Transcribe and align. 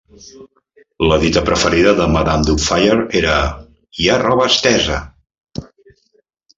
La 1.11 1.19
dita 1.23 1.43
preferida 1.49 1.93
de 2.01 2.09
Madame 2.15 2.49
Doubtfire 2.49 2.99
era 3.23 3.39
"hi 4.01 4.09
ha 4.09 4.19
roba 4.27 4.51
estesa". 4.57 5.01